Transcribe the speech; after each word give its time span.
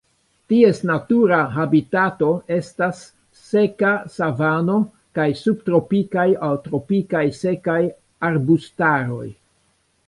Ties 0.51 0.77
natura 0.89 1.41
habitato 1.57 2.29
estas 2.55 3.03
seka 3.51 3.93
savano 4.17 4.79
kaj 5.19 5.29
subtropikaj 5.45 6.29
aŭ 6.49 6.51
tropikaj 6.69 7.25
sekaj 7.45 7.81
arbustaroj. 8.33 9.27